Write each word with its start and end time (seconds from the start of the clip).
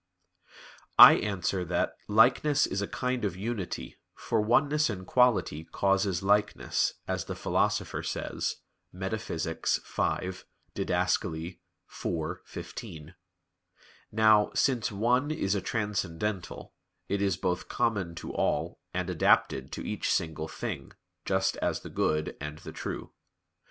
I 0.97 1.13
answer 1.17 1.63
that, 1.63 1.95
Likeness 2.07 2.65
is 2.65 2.81
a 2.81 2.87
kind 2.87 3.23
of 3.23 3.35
unity, 3.35 3.97
for 4.15 4.41
oneness 4.41 4.89
in 4.89 5.05
quality 5.05 5.63
causes 5.65 6.23
likeness, 6.23 6.95
as 7.07 7.25
the 7.25 7.35
Philosopher 7.35 8.01
says 8.01 8.55
(Metaph. 8.91 9.27
v, 9.61 10.45
Did. 10.73 10.89
iv, 10.89 12.37
15). 12.45 13.13
Now, 14.11 14.49
since 14.55 14.91
"one" 14.91 15.29
is 15.29 15.53
a 15.53 15.61
transcendental, 15.61 16.73
it 17.07 17.21
is 17.21 17.37
both 17.37 17.67
common 17.69 18.15
to 18.15 18.33
all, 18.33 18.79
and 18.95 19.07
adapted 19.07 19.71
to 19.73 19.85
each 19.87 20.11
single 20.11 20.47
thing, 20.47 20.93
just 21.25 21.57
as 21.57 21.81
the 21.81 21.89
good 21.91 22.35
and 22.41 22.57
the 22.57 22.71
true. 22.73 23.13